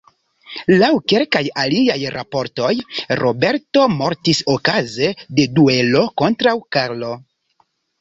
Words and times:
Laŭ 0.83 0.87
kelkaj 1.11 1.41
aliaj 1.63 1.97
raportoj, 2.15 2.73
Roberto 3.21 3.87
mortis 4.01 4.43
okaze 4.57 5.13
de 5.29 5.49
duelo 5.61 6.05
kontraŭ 6.25 6.59
Karlo. 6.79 7.17